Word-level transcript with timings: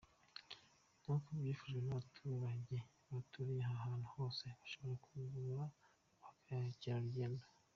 Nk’uko 1.01 1.27
byifujwe 1.39 1.79
n’abaturage 1.83 2.75
baturaniye 3.13 3.63
aha 3.65 3.77
hantu 3.85 4.07
hose, 4.15 4.43
hashobora 4.57 4.99
gukurura 4.99 5.51
ba 5.59 5.65
mukerarugendo. 6.23 7.45